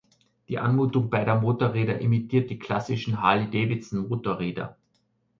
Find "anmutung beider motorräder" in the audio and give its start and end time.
0.57-1.99